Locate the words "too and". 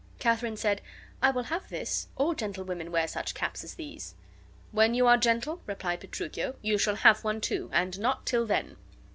7.39-7.99